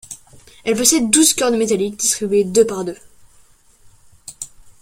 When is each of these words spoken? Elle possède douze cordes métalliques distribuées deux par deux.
Elle 0.63 0.75
possède 0.77 1.11
douze 1.11 1.35
cordes 1.35 1.53
métalliques 1.53 1.97
distribuées 1.97 2.43
deux 2.43 2.65
par 2.65 2.83
deux. 2.83 2.97